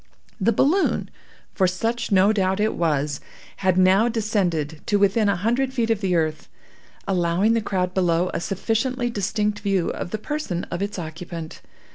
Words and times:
The 0.39 0.51
balloon 0.51 1.11
(for 1.53 1.67
such 1.67 2.11
no 2.11 2.33
doubt 2.33 2.59
it 2.59 2.73
was) 2.73 3.21
had 3.57 3.77
now 3.77 4.07
descended 4.09 4.81
to 4.87 4.97
within 4.97 5.29
a 5.29 5.35
hundred 5.35 5.73
feet 5.75 5.91
of 5.91 6.01
the 6.01 6.15
earth, 6.15 6.49
allowing 7.07 7.53
the 7.53 7.61
crowd 7.61 7.93
below 7.93 8.31
a 8.33 8.39
sufficiently 8.41 9.11
distinct 9.11 9.59
view 9.59 9.89
of 9.91 10.09
the 10.09 10.17
person 10.17 10.63
of 10.71 10.81
its 10.81 10.97
occupant. 10.97 11.61